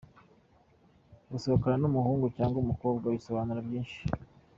Gusohokana 1.31 1.75
n’umuhungu 1.79 2.25
cyangwa 2.37 2.57
umukobwa 2.59 3.05
bisobanura 3.15 3.65
byinshi. 3.67 3.99